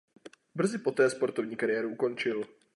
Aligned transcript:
Brzy 0.55 0.77
poté 0.79 1.09
sportovní 1.09 1.55
kariéru 1.55 1.89
ukončil. 1.89 2.43